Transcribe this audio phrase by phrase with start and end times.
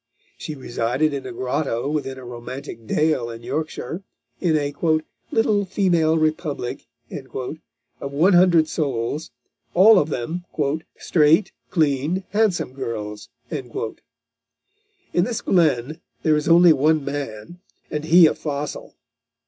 [0.35, 4.01] She resided in a grotto within a romantic dale in Yorkshire,
[4.39, 4.73] in a
[5.31, 9.29] "little female republic" of one hundred souls,
[9.75, 10.43] all of them
[10.97, 13.93] "straight, clean, handsome girls." In
[15.23, 17.59] this glen there is only one man,
[17.91, 18.95] and he a fossil.